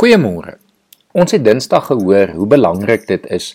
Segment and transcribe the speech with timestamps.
[0.00, 0.54] Goeiemôre.
[1.12, 3.50] Ons het Dinsdag gehoor hoe belangrik dit is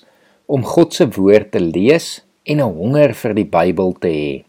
[0.46, 4.44] om God se woord te lees en 'n honger vir die Bybel te hê.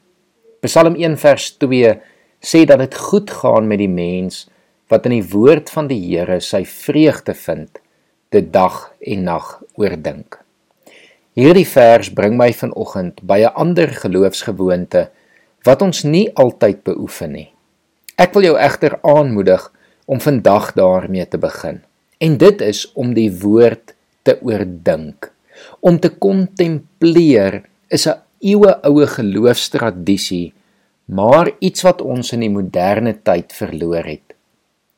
[0.61, 1.95] Psalm 1 vers 2
[2.43, 4.51] sê dat dit goed gaan met die mens
[4.89, 7.79] wat in die woord van die Here sy vreugde vind,
[8.29, 10.45] dit dag en nag oordink.
[11.33, 15.09] Hierdie vers bring my vanoggend by 'n ander geloofsgewoonte
[15.65, 17.53] wat ons nie altyd beoefen nie.
[18.19, 19.73] Ek wil jou egter aanmoedig
[20.07, 21.86] om vandag daarmee te begin.
[22.19, 25.33] En dit is om die woord te oordink.
[25.81, 30.53] Om te kontempleer is 'n eeueoue geloofstradisie,
[31.05, 34.35] maar iets wat ons in die moderne tyd verloor het.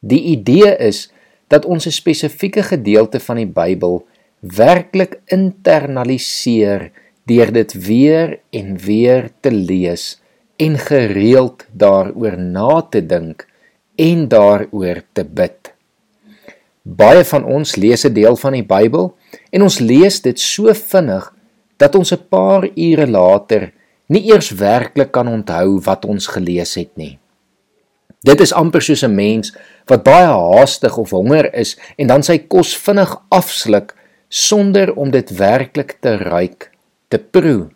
[0.00, 1.10] Die idee is
[1.48, 4.06] dat ons 'n spesifieke gedeelte van die Bybel
[4.40, 6.90] werklik internaliseer
[7.26, 10.20] deur dit weer en weer te lees
[10.56, 13.46] en gereeld daaroor na te dink
[13.96, 15.57] en daaroor te bid.
[16.88, 19.12] Baie van ons lees 'n deel van die Bybel
[19.52, 21.34] en ons lees dit so vinnig
[21.76, 23.72] dat ons 'n paar ure later
[24.08, 27.18] nie eers werklik kan onthou wat ons gelees het nie.
[28.24, 29.52] Dit is amper soos 'n mens
[29.86, 33.94] wat baie haastig of honger is en dan sy kos vinnig afsluk
[34.28, 36.70] sonder om dit werklik te ruik,
[37.08, 37.68] te proe,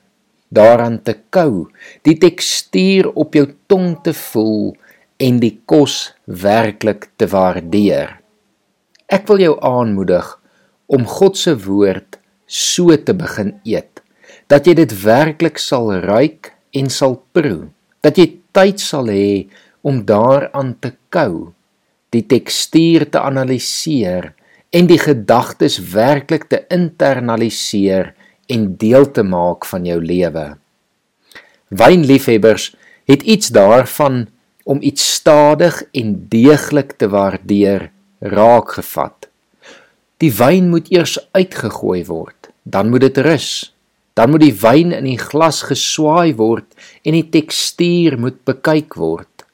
[0.48, 1.68] daaraan te kou,
[2.02, 4.76] die tekstuur op jou tong te voel
[5.16, 8.21] en die kos werklik te waardeer.
[9.12, 10.28] Ek wil jou aanmoedig
[10.88, 12.16] om God se woord
[12.48, 14.00] so te begin eet
[14.48, 17.68] dat jy dit werklik sal ruik en sal proe,
[18.00, 19.52] dat jy tyd sal hê
[19.84, 21.52] om daaraan te kou,
[22.12, 24.32] die tekstuur te analiseer
[24.72, 28.14] en die gedagtes werklik te internaliseer
[28.52, 30.46] en deel te maak van jou lewe.
[31.68, 32.72] Wynliefhebbers
[33.08, 34.26] het iets daarvan
[34.64, 37.90] om iets stadig en deeglik te waardeer
[38.22, 39.28] raak gevat.
[40.22, 43.72] Die wyn moet eers uitgegooi word, dan moet dit rus.
[44.14, 46.68] Dan moet die wyn in die glas geswaai word
[47.02, 49.46] en die tekstuur moet bekyk word.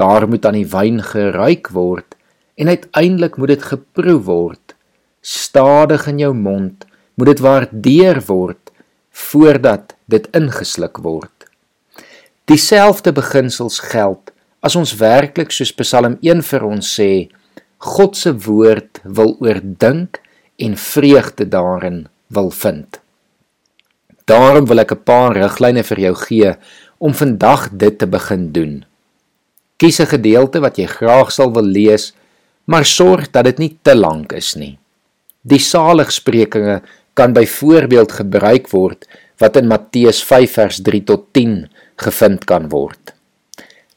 [0.00, 2.16] Daar moet aan die wyn geruik word
[2.56, 4.74] en uiteindelik moet dit geproe word.
[5.20, 8.72] Stadig in jou mond moet dit waardeer word
[9.12, 11.44] voordat dit ingesluk word.
[12.48, 14.32] Dieselfde beginsels geld
[14.64, 17.28] as ons werklik soos Psalm 1 vir ons sê,
[17.80, 20.18] God se woord wil oordink
[20.60, 23.00] en vreugde daarin wil vind.
[24.28, 26.50] Daarom wil ek 'n paar riglyne vir jou gee
[26.98, 28.84] om vandag dit te begin doen.
[29.78, 32.12] Kies 'n gedeelte wat jy graag sal wil lees,
[32.66, 34.78] maar sorg dat dit nie te lank is nie.
[35.42, 36.82] Die saligsprekinge
[37.14, 39.08] kan byvoorbeeld gebruik word
[39.38, 43.14] wat in Matteus 5 vers 3 tot 10 gevind kan word.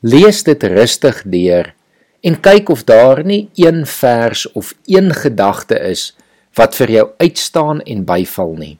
[0.02, 1.74] Lees dit rustig deur
[2.24, 6.14] en kyk of daar nie een vers of een gedagte is
[6.58, 8.78] wat vir jou uitstaan en byval nie.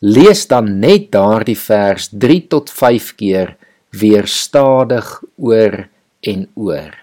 [0.00, 3.56] Lees dan net daardie vers 3 tot 5 keer
[3.90, 5.88] weer stadig oor
[6.20, 6.94] en oor.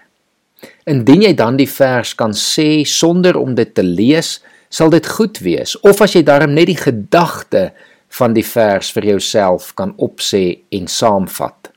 [0.88, 4.38] Indien jy dan die vers kan sê sonder om dit te lees,
[4.68, 5.76] sal dit goed wees.
[5.86, 7.70] Of as jy darm net die gedagte
[8.18, 11.70] van die vers vir jouself kan opsê en saamvat.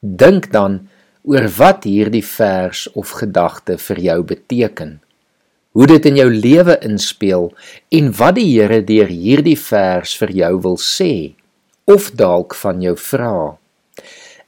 [0.00, 0.87] Dink dan
[1.28, 4.96] oor wat hierdie vers of gedagte vir jou beteken.
[5.76, 7.50] Hoe dit in jou lewe inspel
[7.92, 11.34] en wat die Here deur hierdie vers vir jou wil sê
[11.84, 13.58] of dalk van jou vra.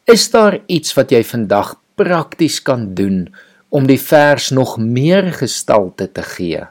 [0.08, 3.26] Is daar iets wat jy vandag prakties kan doen
[3.68, 6.64] om die vers nog meer gestalte te gee?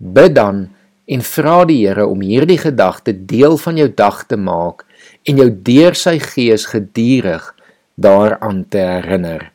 [0.00, 0.70] Bid dan
[1.04, 4.86] en vra die Here om hierdie gedagte deel van jou dag te maak
[5.28, 7.52] en jou deur sy gees gedurig
[7.94, 9.50] daaraan te herinner.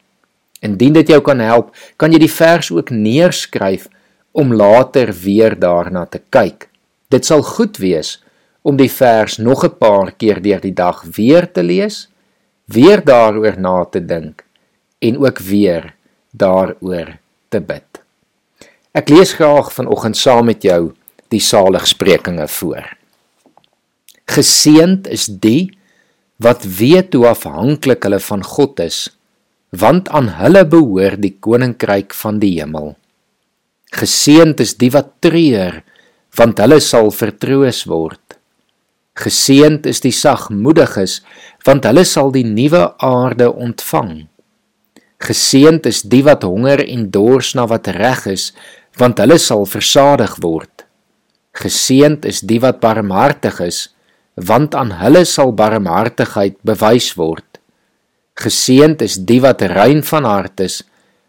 [0.60, 3.88] Indien dit jou kan help, kan jy die vers ook neerskryf
[4.32, 6.70] om later weer daarna te kyk.
[7.10, 8.18] Dit sal goed wees
[8.62, 12.10] om die vers nog 'n paar keer deur die dag weer te lees,
[12.66, 14.44] weer daaroor na te dink
[15.00, 15.94] en ook weer
[16.32, 17.18] daaroor
[17.50, 18.02] te bid.
[18.92, 20.94] Ek lees graag vanoggend saam met jou
[21.28, 22.98] die saligsprekinge voor.
[24.26, 25.77] Geseend is die
[26.44, 29.08] wat weet hoe afhanklik hulle van God is,
[29.70, 32.94] want aan hulle behoort die koninkryk van die hemel.
[33.98, 35.82] Geseend is die wat treur,
[36.38, 38.38] want hulle sal vertroos word.
[39.18, 41.22] Geseend is die sagmoediges,
[41.66, 44.28] want hulle sal die nuwe aarde ontvang.
[45.18, 48.52] Geseend is die wat honger en dors na wat reg is,
[49.02, 50.86] want hulle sal versadig word.
[51.58, 53.88] Geseend is die wat barmhartig is,
[54.38, 57.46] want aan hulle sal barmhartigheid bewys word.
[58.38, 60.84] Geseend is die wat rein van hart is,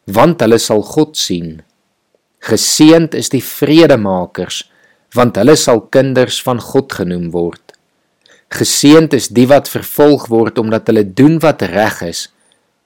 [0.04, 1.62] want hulle sal God sien.
[2.44, 4.66] Geseend is die vredemakers,
[5.16, 7.72] want hulle sal kinders van God genoem word.
[8.52, 12.28] Geseend is die wat vervolg word omdat hulle doen wat reg is,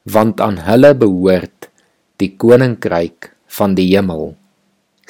[0.07, 1.69] want aan hulle behoort
[2.23, 4.33] die koninkryk van die hemel.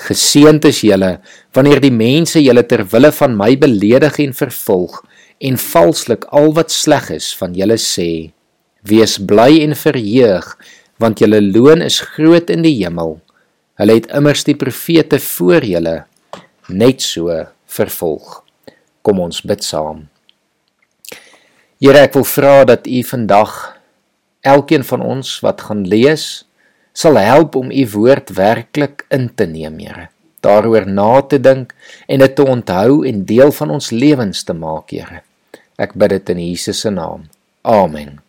[0.03, 1.17] Geseend is julle
[1.55, 4.97] wanneer die mense julle ter wille van my beledig en vervolg
[5.43, 8.33] en valslik al wat sleg is van julle sê.
[8.83, 10.49] Wees bly en verheug
[11.03, 13.21] want julle loon is groot in die hemel.
[13.79, 15.97] Hulle het immers die profete voor julle
[16.69, 17.35] net so
[17.67, 18.41] vervolg.
[19.03, 20.07] Kom ons bid saam.
[21.83, 23.55] Here ek wil vra dat U vandag
[24.47, 26.45] elkeen van ons wat gaan lees
[26.93, 30.09] sal help om u woord werklik in te neem, Here.
[30.43, 31.75] Daaroor na te dink
[32.09, 35.23] en dit te onthou en deel van ons lewens te maak, Here.
[35.79, 37.29] Ek bid dit in Jesus se naam.
[37.62, 38.21] Amen.